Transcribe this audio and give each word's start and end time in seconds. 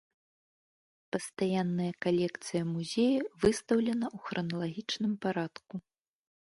Пастаянная 1.15 1.91
калекцыя 2.07 2.63
музея 2.73 3.21
выстаўлена 3.45 4.05
ў 4.15 4.25
храналагічным 4.25 5.13
парадку. 5.27 5.73